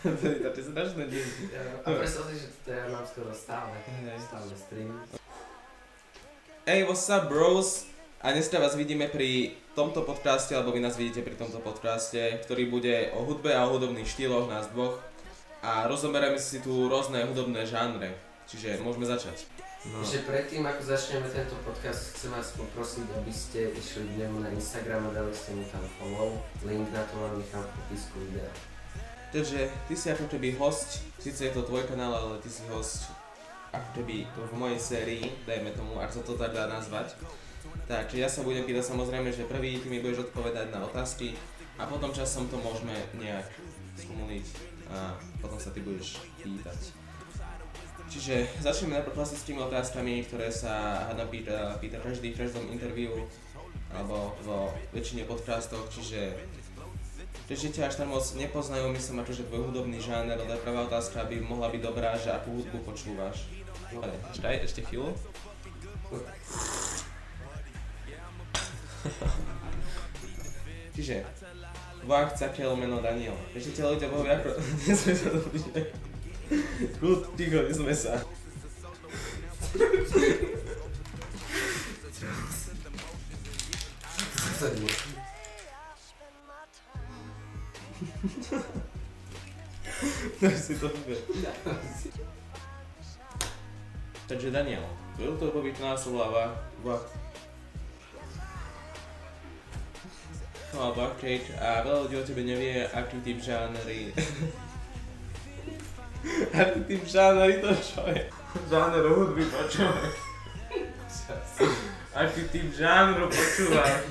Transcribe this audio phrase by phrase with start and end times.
[0.54, 1.52] to je strašné deti.
[1.84, 3.76] A predstav si, že toto ja mám skoro stále.
[4.16, 4.90] Stále stream.
[6.64, 7.84] Hey, what's up bros?
[8.20, 12.68] A dneska vás vidíme pri tomto podcaste, alebo vy nás vidíte pri tomto podcaste, ktorý
[12.68, 15.00] bude o hudbe a o hudobných štýloch nás dvoch.
[15.60, 18.16] A rozoberieme si tu rôzne hudobné žánre,
[18.48, 19.44] čiže môžeme začať.
[19.88, 20.04] No.
[20.04, 24.52] Ešte predtým, ako začneme tento podcast, chcem vás poprosiť, aby ste išli k nemu na
[24.52, 26.36] Instagram a dali ste mu tam follow.
[26.64, 28.52] Link na to vám nechám v popisku videa.
[29.30, 33.14] Takže ty si ako keby host, síce je to tvoj kanál, ale ty si host
[33.70, 37.14] ako keby v mojej sérii, dajme tomu, ak sa to tak dá nazvať.
[37.86, 41.38] Takže ja sa budem pýtať samozrejme, že prvý ty mi budeš odpovedať na otázky
[41.78, 43.46] a potom časom to môžeme nejak
[43.94, 44.46] skumuliť
[44.90, 46.90] a potom sa ty budeš pýtať.
[48.10, 53.14] Čiže začneme najprv klasickými otázkami, ktoré sa hádam pýta, pýta každý v každom interviu
[53.94, 56.34] alebo vo väčšine podcastov, čiže
[57.50, 61.42] keďže ťa až tam moc nepoznajú, myslím akože tvoj hudobný žáner, ale prvá otázka by
[61.42, 63.50] mohla byť dobrá, že akú hudbu počúvaš.
[63.90, 65.10] Dobre, čakaj, ešte chvíľu.
[70.94, 71.26] Čiže,
[72.06, 73.34] Vachca Kelmeno Daniel.
[73.50, 74.54] Ešte ťa ľudia povedia ako...
[74.86, 75.90] Nesme sa to píše.
[77.02, 78.14] Kľud, ticho, nesme sa.
[84.38, 84.86] Zasadne.
[85.00, 85.09] Tak
[90.48, 91.20] si to vie.
[94.24, 94.80] Takže Daniel,
[95.16, 97.04] tvoj útokový následláva Vach.
[100.70, 104.14] No, Buckcake a veľa ľudí o tebe nevie, aký typ žánry.
[106.62, 108.22] aký typ žánry to čo je?
[108.70, 110.08] Žáner hudby počúvaj.
[112.16, 114.08] Aký typ žánru počúvaš?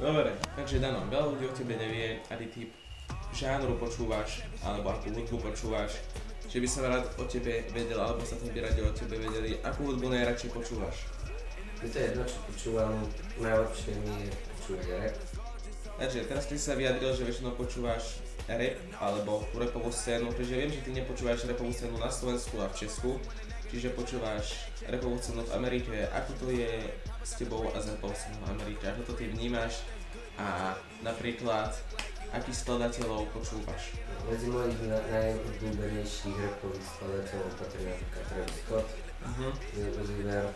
[0.00, 2.70] Dobre, takže Dano, veľa ľudí o tebe nevie, aký typ
[3.38, 6.02] žánru počúvaš, alebo akú hudbu počúvaš.
[6.50, 9.94] Že by som rád o tebe vedel, alebo sa by radi o tebe vedeli, akú
[9.94, 11.06] hudbu najradšej počúvaš.
[11.78, 12.94] Je to jedno, čo počúvam,
[13.38, 15.16] najlepšie mi je počúvať rap.
[15.98, 18.18] Takže teraz ty sa vyjadril, že väčšinou počúvaš
[18.50, 22.74] rap alebo rapovú scénu, takže viem, že ty nepočúvaš rapovú scénu na Slovensku a v
[22.82, 23.22] Česku,
[23.70, 24.58] čiže počúvaš
[24.90, 25.94] rapovú scénu v Amerike.
[26.10, 26.82] Ako to je
[27.22, 28.90] s tebou a s rapovou scénou v Amerike?
[28.90, 29.86] Ako to ty vnímaš?
[30.38, 30.74] A
[31.04, 31.76] napríklad,
[32.32, 33.96] akých skladateľov počúvaš?
[34.28, 39.50] Medzi mojich na- najobľúbenejších rapových skladateľov patrí napríklad Travis Scott, Uh-huh.
[40.22, 40.54] Vert,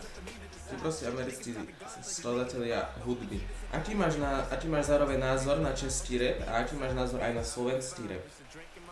[0.69, 1.51] Ty proste americkí
[1.99, 3.43] skladatelia hudby.
[3.75, 7.35] Aký máš, na, aký máš zároveň názor na český rap a aký máš názor aj
[7.35, 8.23] na slovenský rap?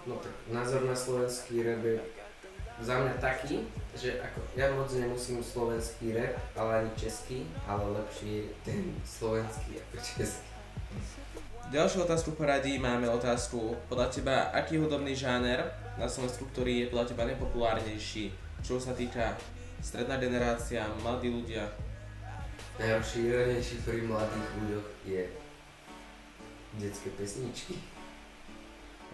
[0.03, 2.03] No tak názor na slovenský rap je
[2.83, 3.63] za mňa taký,
[3.95, 9.79] že ako, ja moc nemusím slovenský rap, ale ani český, ale lepšie je ten slovenský
[9.79, 10.51] ako český.
[11.71, 17.07] Ďalšiu otázku poradí máme otázku podľa teba, aký hudobný žáner na Slovensku, ktorý je podľa
[17.07, 18.27] teba najpopulárnejší,
[18.59, 19.39] čo sa týka
[19.79, 21.71] stredná generácia, mladí ľudia.
[22.75, 25.23] Najrozšírenejší pri mladých ľuďoch je
[26.75, 27.79] detské pesničky.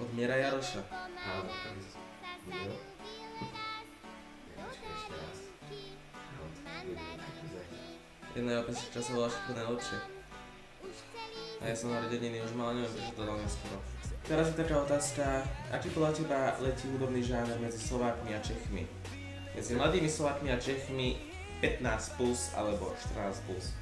[0.01, 0.81] Od Miera Jaroša.
[1.13, 2.81] Áno, naozaj.
[8.33, 10.16] Jedna pesnička sa volá všetko najlepšie.
[11.57, 13.77] A ja som narodeniny už mal, neviem, prečo to dal neskoro.
[14.27, 15.23] Teraz je taká otázka,
[15.73, 18.85] aký podľa teba letí hudobný žáner medzi Slovákmi a Čechmi?
[19.57, 21.17] Medzi mladými Slovákmi a Čechmi
[21.63, 23.73] 15 plus alebo 14 plus.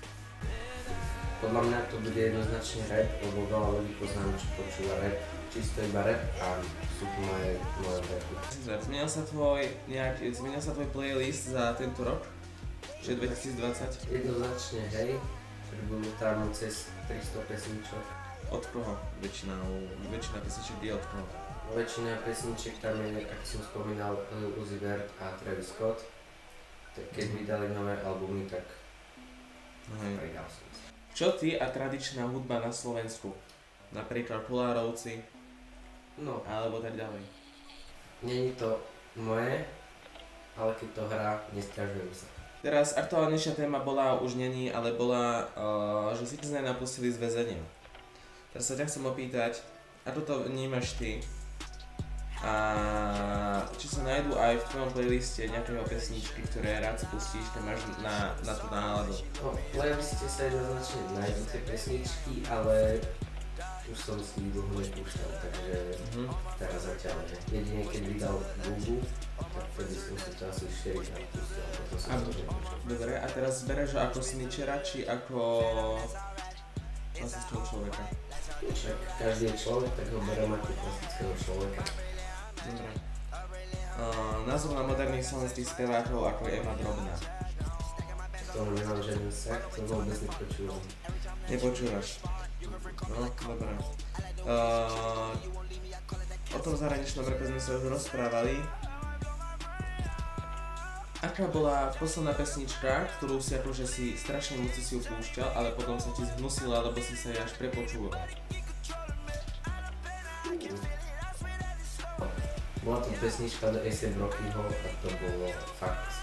[1.44, 5.18] Podľa mňa to bude jednoznačne rap, lebo veľa ľudí poznám, čo počúva rap,
[5.52, 6.48] čisto iba rap a
[6.96, 7.52] sú tu moje,
[7.84, 8.34] moje rapy.
[8.64, 9.62] Zmenil sa tvoj,
[9.92, 12.24] nejak, zmenil sa tvoj playlist za tento rok?
[13.04, 13.20] Čiže
[13.60, 14.16] 2020?
[14.16, 15.20] Jednoznačne hej,
[15.92, 18.04] budú tam cez 300 pesničok.
[18.50, 18.94] Od koho?
[19.22, 19.54] Väčšina,
[20.10, 21.26] väčšina pesničiek je od koho?
[21.74, 24.14] Väčšina pesničiek tam je, ako som spomínal,
[24.58, 26.02] Uzi Vert a Travis Scott.
[26.94, 28.64] Tak keď vydali nové albumy, tak
[30.02, 30.14] Hej.
[30.18, 30.66] pridal som.
[31.16, 33.34] Čo ty a tradičná hudba na Slovensku?
[33.92, 35.22] Napríklad Kolárovci,
[36.16, 37.24] No, alebo tak ďalej.
[38.24, 38.80] není to
[39.20, 39.68] moje,
[40.56, 42.28] ale keď to hrá, nesťažujem sa.
[42.66, 47.62] Teraz aktuálnejšia téma bola, už není, ale bola, uh, že sme napustili z väzenia.
[48.50, 49.62] Teraz sa ťa chcem opýtať,
[50.02, 51.22] ako to vnímaš ty?
[52.42, 52.54] A
[53.78, 58.34] či sa nájdú aj v tvojom playliste nejakého pesničky, ktoré rád spustíš, keď máš na,
[58.42, 59.14] na tú náladu.
[59.46, 62.98] No, v playliste sa jednoznačne nájdú tie pesničky, ale
[63.86, 65.76] už som si ich dlho nepúšťal, takže
[66.16, 66.26] Mhm.
[66.58, 67.38] teraz zatiaľ nie.
[67.62, 68.36] Jedine keď vydal
[68.66, 69.02] Google,
[69.38, 72.42] tak vtedy som si to asi 4 krát pustil, potom som to.
[72.90, 75.40] Dobre, a teraz ho ako snitchera, či ako
[77.14, 78.04] klasického človeka?
[78.66, 81.82] Však každý je človek, tak ho berem ako klasického človeka.
[82.66, 82.90] Dobre.
[83.96, 87.16] Uh, názov na moderných slovenských spevákov ako je Eva Drobná.
[88.52, 90.84] Toho nemám žiaden vzťah, to vôbec nepočúvam.
[91.48, 92.08] Nepočúvaš?
[93.12, 93.72] No, dobre.
[94.46, 95.34] Uh,
[96.54, 98.62] o tom zahraničnom repe sme sa už rozprávali.
[101.26, 105.98] Aká bola posledná pesnička, ktorú si akože si strašne moc si ju púšťal, ale potom
[105.98, 108.14] sa ti zhnusila, lebo si sa jej až prepočúval?
[112.86, 115.50] Bola to pesnička do A$AP Rockyho a to bolo
[115.82, 116.14] fakt.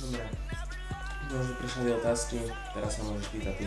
[0.00, 0.24] Dobre.
[1.28, 2.40] No, že prišli otázky,
[2.72, 3.66] teraz sa môžeš pýtať ty.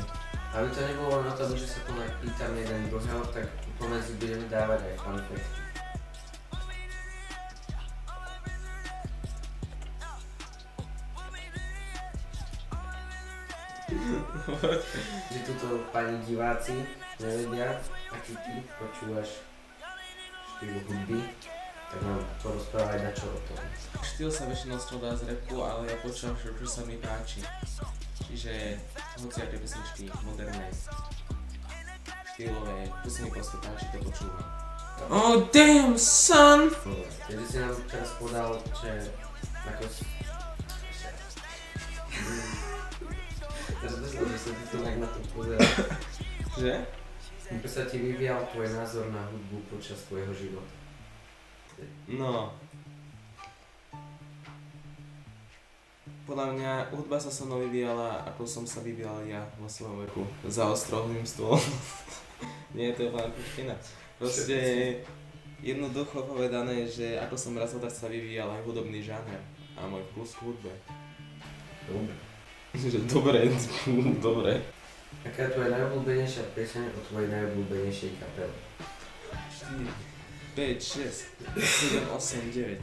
[0.54, 3.50] Aby to nebolo na to, že sa tu len pýtam jeden druhého, tak
[3.82, 5.62] pomedzi budeme dávať aj fun facty.
[15.34, 16.86] že tuto pani diváci
[17.18, 17.82] nevedia,
[18.14, 19.42] aký ty počúvaš
[20.54, 21.20] štýl hudby,
[21.94, 23.62] tak nám porozprávaj na čo o tom.
[24.02, 27.46] Štýl sa väčšinou skladá z repu, ale ja počúvam všetko, čo sa mi páči.
[28.26, 28.82] Čiže
[29.22, 30.74] hociaké pesničky, moderné,
[32.34, 34.42] štýlové, čo sa mi proste páči, to počúvam.
[35.14, 36.74] Oh damn son!
[37.30, 39.14] Keby si nám teraz podal, že
[39.70, 39.86] ako.
[43.70, 45.72] Teraz myslím, že sa ty to tak na to pozeral.
[46.58, 46.74] Že?
[47.54, 50.83] Ako sa ti vyvíjal tvoj názor na hudbu počas tvojho života?
[52.08, 52.52] No.
[56.24, 60.24] Podľa mňa hudba sa so mnou vyvíjala, ako som sa vyvíjal ja vo svojom veku.
[60.48, 61.60] Za ostrohlým stôl.
[62.76, 63.76] Nie je to úplne puština.
[64.16, 64.58] Proste
[65.60, 69.40] jednoducho povedané, že ako som tak sa vyvíjal aj hudobný žáner
[69.76, 70.74] a môj vkus k hudbe.
[71.88, 72.16] Dobre.
[72.74, 73.54] Že dobre,
[74.26, 74.58] dobre.
[75.22, 78.58] Aká je tvoja najobľúbenejšia pieseň o tvojej najobľúbenejšej kapele?
[79.30, 80.13] 4,
[80.56, 81.26] 5, 6,
[81.58, 82.78] 7, 8, 9.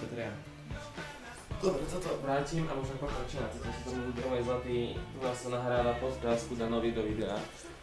[0.00, 0.30] Dobre.
[1.58, 3.50] Dobre, toto vrátim a môžem pokračovať.
[3.58, 7.34] Toto sa tomu druhej zlatý, tu vás sa nahráva podcast, kuda nový do videa.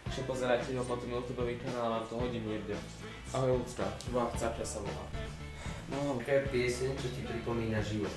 [0.07, 2.79] Ešte pozerajte ho potom YouTube kanál, vám to hodím niekde.
[3.35, 5.05] Ahoj ľudská, chcapia sa volá.
[5.91, 8.15] No, Aká je pieseň, čo ti pripomína život?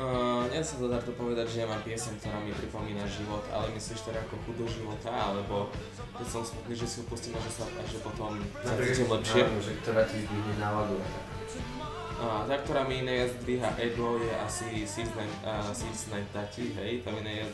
[0.00, 3.68] Uh, nie sa to takto povedať, že ja mám piesem, ktorá mi pripomína život, ale
[3.76, 5.68] myslíš teda ako chudu života, alebo
[6.16, 9.12] keď som smutný, že si ju pustím a že, sa, a že potom sa cítim
[9.12, 9.44] lepšie.
[9.44, 11.26] Áno, že ktorá ti zdvihne náladu a tak.
[12.16, 16.72] A tá, ktorá mi najviac dvíha ego, je asi Six Nine, uh, Six Nine Tati,
[16.80, 17.52] hej, tam mi najviac...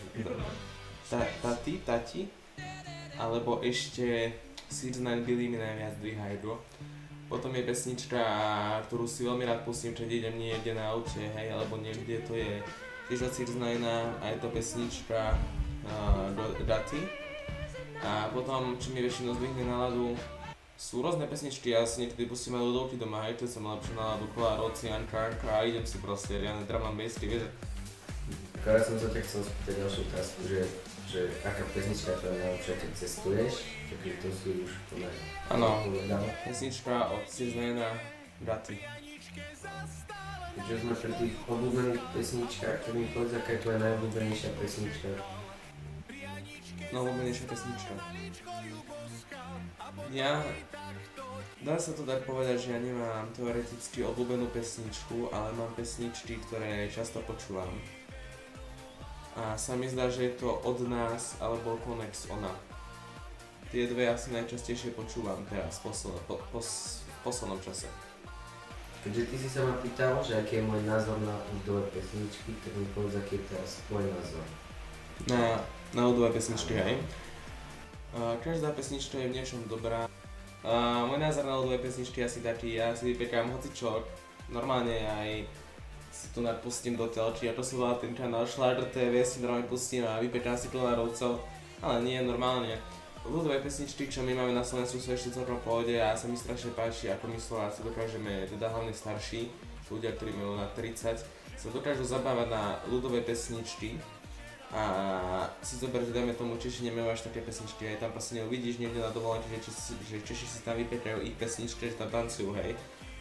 [1.11, 2.31] Ta, tati, Tati,
[3.19, 4.39] alebo ešte
[4.71, 6.63] Six Nine Billy mi najviac dvíha ego.
[7.27, 8.23] Potom je pesnička,
[8.87, 12.63] ktorú si veľmi rád pustím, keď idem niekde na aute, hej, alebo niekde, to je
[13.11, 13.35] tiež od
[14.23, 17.03] a je to pesnička uh, Dati.
[18.07, 20.15] A potom, čo mi väčšinou zdvihne náladu,
[20.79, 24.29] sú rôzne pesničky, ja si niekedy pustím aj ľudovky doma, hej, to som lepšiu náladu,
[24.37, 27.49] Kola, Roci, Anka, Anka a idem si proste riadne drum and bassky, vieš,
[28.67, 30.61] Akorát som sa ťa chcel spýtať ďalšiu otázku, že,
[31.07, 33.55] že aká pesnička tvoja najlepšia, keď cestuješ,
[33.87, 35.11] takže to si už podľa
[35.55, 35.69] Áno.
[35.87, 36.23] povedal.
[36.43, 37.91] pesnička od Six Nine a
[38.43, 38.77] Dati.
[40.57, 45.09] Keďže sme pri tých obľúbených pesničkách, tak mi povedz, aká je tvoja najobľúbenejšia pesnička.
[46.91, 47.95] Najobľúbenejšia pesnička.
[50.11, 50.43] Ja...
[51.57, 56.87] Dá sa to tak povedať, že ja nemám teoreticky obľúbenú pesničku, ale mám pesničky, ktoré
[56.93, 57.73] často počúvam.
[59.37, 62.49] A sa mi zdá, že je to od nás alebo Konex ona.
[63.69, 67.91] Tie dve asi najčastejšie počúvam teraz v poslednom, po, pos, poslednom čase.
[69.05, 72.73] Keďže ty si sa ma pýtal, že aký je môj názor na ľudové pesničky, tak
[72.75, 74.45] mi povedz, aký je teraz tvoj názor.
[75.29, 75.61] Na,
[75.93, 76.97] na ľudové pesničky, hej.
[78.17, 80.09] Každá pesnička je v niečom dobrá.
[80.65, 84.03] A môj názor na ľudové pesničky asi taký, ja si vypekám hocičok,
[84.51, 85.47] normálne aj
[86.17, 90.09] si tu napustím do telky, ako sa volá ten kanál Schlager TV, si normálne pustím
[90.09, 91.45] a vypekám si klonárovcov,
[91.85, 92.81] ale nie, normálne.
[93.29, 96.73] Ľudové pesničky, čo my máme na Slovensku, sú ešte celkom pohode a sa mi strašne
[96.73, 99.53] páči, ako my Slováci dokážeme, teda hlavne starší,
[99.93, 101.21] ľudia, ktorí majú na 30,
[101.57, 104.01] sa dokážu zabávať na ľudové pesničky,
[104.75, 104.83] a
[105.63, 108.99] si zober, že dajme tomu Češi nemajú až také pesničky, aj tam proste neuvidíš niekde
[108.99, 112.75] na dovolenke, že, Češi, že Češi si tam vypekajú ich pesničky, že tam tancujú, hej.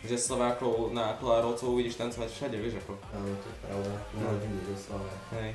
[0.06, 2.94] Že Slovákov na Kolárovcov uvidíš tancovať všade, vieš ako.
[3.10, 3.92] Áno, to je pravda.
[4.14, 4.18] No.
[4.22, 5.10] Narodiny doslova.
[5.34, 5.50] Hej.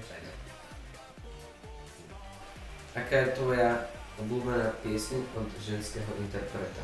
[2.99, 3.71] Aká je tvoja
[4.19, 6.83] obľúbená pieseň od ženského interpreta?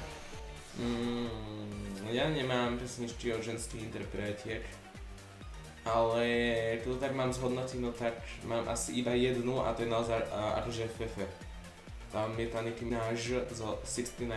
[0.78, 4.62] Mm, ja nemám pesničky od ženských interpretiek,
[5.82, 6.22] ale
[6.78, 8.14] keď to tak mám zhodnotiť, no tak
[8.46, 11.26] mám asi iba jednu a to je naozaj a, akože Fefe.
[12.14, 13.18] Tam je tá Nicki Minaj
[13.50, 14.30] so 69.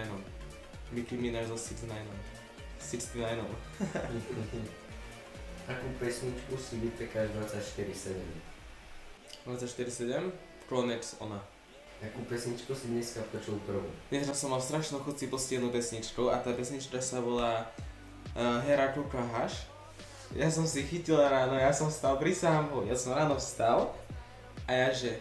[0.90, 2.39] Nicki Minaj so 69.
[2.80, 3.44] 69.
[5.70, 7.30] Akú pesničku si vypekáš
[7.78, 8.16] 24-7?
[9.46, 10.32] 24-7.
[10.66, 11.44] Chronex ona.
[12.00, 13.86] Akú pesničku si dneska počul prvú?
[14.10, 17.68] Dnes som mal strašnú chuť si pustiť jednu pesničku a tá pesnička sa volá
[18.34, 19.68] uh, Heraklu Kahaš.
[20.34, 23.94] Ja som si chytil ráno, ja som vstal, prisahám ho, ja som ráno vstal
[24.70, 25.18] a ja že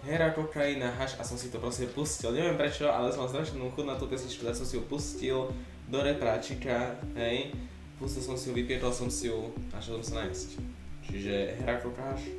[0.00, 3.68] Hera kokaina, haš a som si to proste pustil, neviem prečo, ale som mal strašnú
[3.76, 5.52] chuť na tú pesničku, tak som si ju pustil
[5.90, 7.50] do repráčika, hej,
[7.98, 10.48] pustil som si ju, vypietol som si ju a šiel som sa nájsť.
[11.10, 12.30] Čiže Hera kokáš?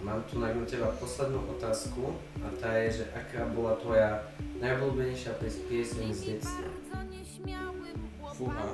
[0.00, 4.22] Mám tu na teba poslednú otázku a tá je, že aká bola tvoja
[4.62, 6.70] najobľúbenejšia pies- pieseň z detstva?
[8.38, 8.64] Fúha.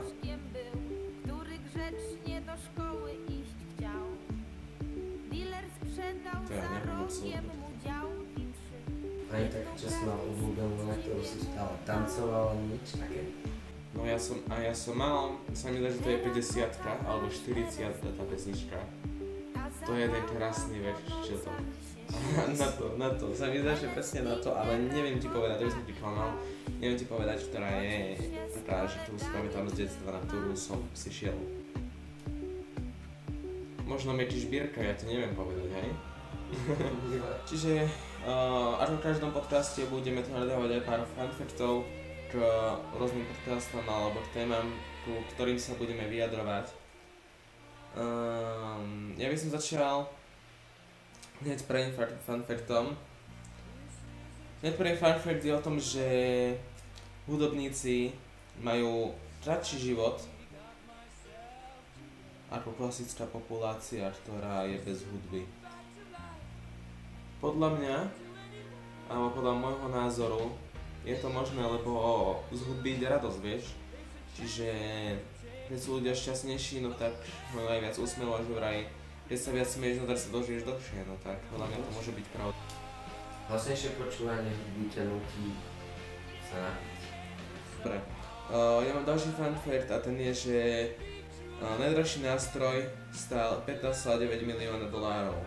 [6.46, 6.62] To ja
[7.82, 8.78] działki trzy.
[9.34, 13.34] Ani tak časná obľúbenú, na ktorú si stále tancovala, nič také?
[13.96, 17.26] No ja som, a ja som mal, sa mi zdá, že to je 50 alebo
[17.32, 18.76] 40 tá pesnička.
[19.88, 21.50] To je ten krásny verš, čo to.
[22.60, 25.58] na to, na to, sa mi zdá, že presne na to, ale neviem ti povedať,
[25.58, 26.30] to by som ti klamal.
[26.78, 27.98] Neviem ti povedať, ktorá je
[28.62, 31.38] taká, že ktorú si pamätám z detstva, na ktorú som si šiel.
[33.86, 35.88] Možno Meči Šbírka, ja ti neviem povedať, hej?
[37.48, 37.72] Čiže
[38.22, 41.82] uh, až v každom podcaste budeme tu nadávať aj pár fanfaktov
[42.26, 42.42] k
[42.98, 44.66] rôznym podcastom alebo k témam,
[45.06, 46.74] ku ktorým sa budeme vyjadrovať.
[47.96, 50.10] Um, ja by som začal
[51.40, 52.98] hneď prvým fa- fanfaktom.
[54.60, 56.06] Hneď prvý fanfakt je o tom, že
[57.30, 58.12] hudobníci
[58.60, 59.14] majú
[59.44, 60.18] kratší život
[62.50, 65.42] ako klasická populácia, ktorá je bez hudby.
[67.42, 67.96] Podľa mňa,
[69.10, 70.44] alebo podľa môjho názoru,
[71.06, 71.92] je to možné, lebo
[72.50, 73.78] z hudby ide radosť, vieš.
[74.34, 74.68] Čiže
[75.70, 77.14] keď sú ľudia šťastnejší, no tak
[77.54, 78.78] majú aj viac úsmevov, že vraj,
[79.30, 82.12] keď sa viac smieš, no tak sa dožiješ dlhšie, no tak podľa mňa to môže
[82.12, 82.58] byť pravda.
[83.46, 85.46] Hlasnejšie počúvanie hudby ťa nutí
[86.50, 87.00] sa napiť.
[87.86, 87.98] Dobre.
[88.46, 90.58] Uh, ja mám ďalší fun fact a ten je, že
[91.62, 95.38] uh, najdražší nástroj stál 15,9 milióna dolárov.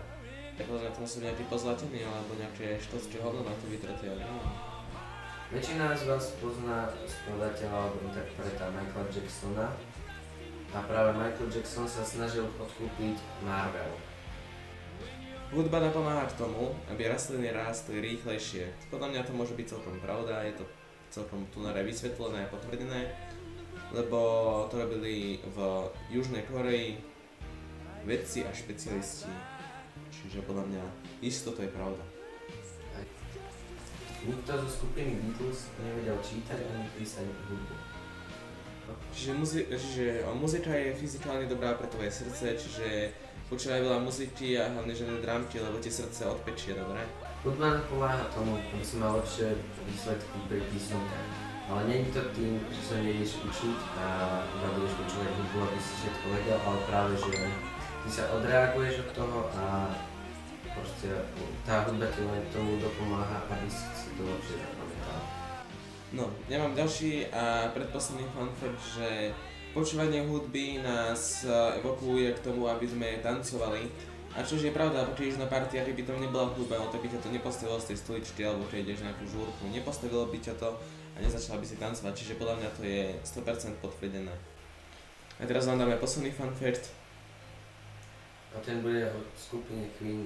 [0.55, 4.19] Tak podľa mňa to musí byť nejaký pozlatený alebo nejaké štotské hovno na to ale
[4.19, 4.48] neviem.
[5.49, 9.73] Väčšina z vás pozná skladateľa alebo interpreta Michaela Jacksona
[10.69, 13.97] a práve Michael Jackson sa snažil odkúpiť Marvel.
[15.49, 18.69] Hudba napomáha k tomu, aby rastliny rástli rýchlejšie.
[18.93, 20.65] Podľa mňa to môže byť celkom pravda, je to
[21.09, 23.09] celkom tu na vysvetlené a potvrdené,
[23.89, 24.21] lebo
[24.69, 25.57] to robili v
[26.13, 27.01] Južnej Koreji
[28.05, 29.33] vedci a špecialisti.
[30.13, 30.83] Čiže podľa mňa
[31.25, 32.05] isto to je pravda.
[34.19, 37.75] Nikto zo skupiny Beatles nevedel čítať ani písať hudbu.
[39.15, 39.67] Čiže, muzi-
[40.25, 43.13] o, muzika je fyzikálne dobrá pre tvoje srdce, čiže
[43.47, 47.05] počúvaj veľa muziky a hlavne žiadne drámky, lebo ti srdce odpečie, dobre?
[47.45, 49.55] Hudba napomáha tomu, aby si mal lepšie
[49.87, 51.29] výsledky pri písomkách.
[51.69, 54.05] Ale nie je to tým, že sa nevieš učiť a
[54.41, 57.33] iba budeš počúvať hudbu, aby si všetko vedel, ale práve, že
[58.03, 59.65] ty sa odreaguješ od toho a
[60.73, 61.09] proste
[61.65, 65.19] tá hudba ti len tomu dopomáha, aby si si to lepšie zapamätal.
[66.09, 69.29] No, ja mám ďalší a predposledný fun fact, že
[69.77, 73.85] počúvanie hudby nás e, evokuje k tomu, aby sme tancovali.
[74.33, 77.01] A čož je pravda, pokiaľ ideš na party a keby tam nebola hudba, no tak
[77.01, 80.37] by ťa to nepostavilo z tej stoličky, alebo keď ideš na nejakú žúrku, nepostavilo by
[80.37, 80.69] ťa to
[81.13, 84.33] a nezačala by si tancovať, čiže podľa mňa to je 100% potvrdené.
[85.39, 86.93] A teraz vám dáme posledný fun fact.
[88.53, 90.25] A ten bude od skupine Queen,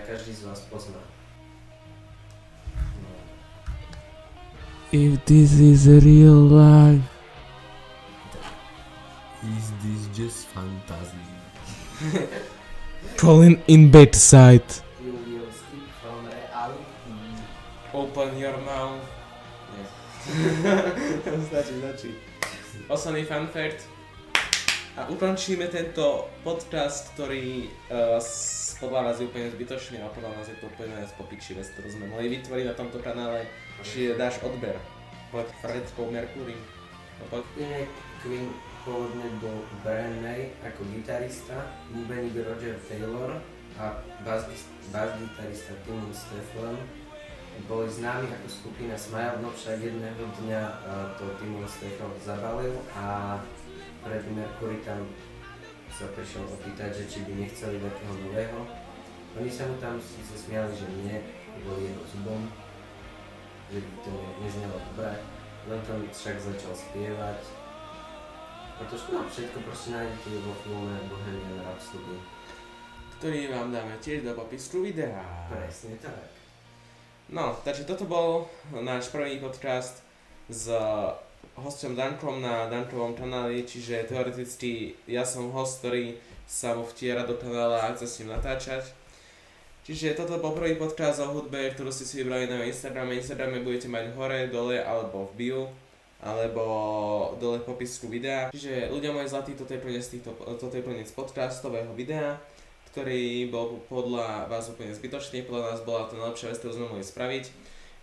[0.00, 0.98] każdy z pozna.
[4.92, 7.02] If this is real life.
[9.58, 11.16] Is this just fantasy?
[13.16, 14.82] Colin in bedside.
[15.04, 15.50] You will
[16.02, 16.28] from.
[17.92, 19.00] Open your mouth.
[19.76, 19.88] Yes.
[21.50, 22.08] znaczy, znaczy.
[24.94, 30.46] A ukončíme tento podcast, ktorý uh, s- podľa nás je úplne zbytočný a podľa nás
[30.46, 33.42] je to úplne popiči vec, ktorú sme mohli vytvoriť na tomto kanále.
[33.82, 34.78] Či dáš odber.
[35.34, 36.54] Poď Fredkou Mercury.
[37.18, 37.42] No.
[37.58, 37.90] Nie,
[38.22, 38.54] Queen
[38.86, 40.22] pôvodne bol Brian
[40.62, 41.58] ako gitarista,
[41.90, 43.42] bubeník Roger Taylor
[43.74, 44.46] a bas,
[44.94, 46.78] bas gitarista Tim Stefflen
[47.70, 53.38] boli známi ako skupina Smile, no však jedného dňa uh, to Timon Steffel zabalil a
[54.04, 55.00] Freddie Mercury tam
[55.88, 58.60] sa prišiel opýtať, že či by nechceli takého nového.
[59.40, 61.16] Oni sa mu tam síce smiali, že nie,
[61.64, 62.44] boli jeho zubom,
[63.72, 65.16] že by to ne, neznelo dobre,
[65.64, 67.40] Potom však začal spievať.
[68.76, 72.20] Pretože no, všetko proste nájdete vo filme Bohemian Rhapsody.
[73.16, 75.24] ktorý vám dáme tiež do popisu videa.
[75.48, 76.28] Presne tak.
[77.32, 80.04] No, takže toto bol náš prvý podcast
[80.52, 80.68] s
[81.58, 87.38] hostom Dankom na Dankovom kanáli, čiže teoreticky ja som host, ktorý sa mu vtiera do
[87.38, 88.84] kanála a chce s ním natáčať.
[89.84, 93.20] Čiže toto bol prvý podcast o hudbe, ktorú ste si vybrali na Instagrame.
[93.20, 95.62] Instagrame budete mať hore, dole alebo v bio
[96.24, 96.64] alebo
[97.36, 98.48] dole v popisku videa.
[98.48, 102.40] Čiže ľudia moji zlatí, toto je koniec, týchto, toto je koniec podcastového videa,
[102.88, 107.04] ktorý bol podľa vás úplne zbytočný, podľa nás bola to najlepšia vec, ktorú sme mohli
[107.04, 107.44] spraviť.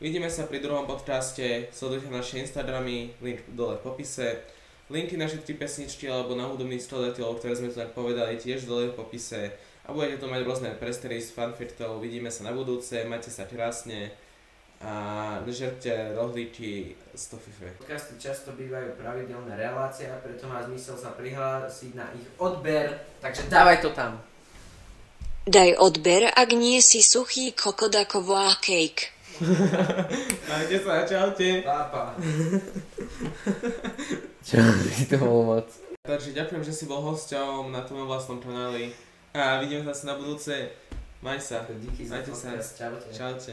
[0.02, 4.42] Vidíme sa pri druhom podcaste, sledujte naše Instagramy, link dole v popise.
[4.90, 8.90] Linky naše tri pesničky alebo na hudobných skladateľov, ktoré sme tu tak povedali, tiež dole
[8.90, 9.54] v popise.
[9.86, 14.10] A budete tu mať rôzne prestery s fanfirtov, vidíme sa na budúce, majte sa krásne
[14.82, 17.70] a žerte rohlíky z tofife.
[17.86, 23.46] Podcasty často bývajú pravidelné relácie a preto má zmysel sa prihlásiť na ich odber, takže
[23.54, 24.18] dávaj to tam.
[25.46, 29.21] Daj odber, ak nie si suchý kokodaková cake.
[30.50, 31.66] Majte sa, čaute.
[31.66, 32.14] Pápa.
[34.42, 35.70] Si to bolo moc?
[36.02, 38.90] Takže ďakujem, že si bol hosťom na tvojom vlastnom kanáli.
[39.38, 40.74] A vidíme sa na budúce.
[41.22, 41.62] Maj sa.
[41.70, 42.58] Díky za Majte sa.
[42.58, 43.08] čaute.
[43.14, 43.50] Čaute.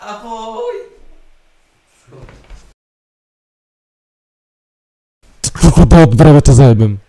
[0.00, 0.76] Ahoj!
[5.92, 7.02] Dobre, to zajebem.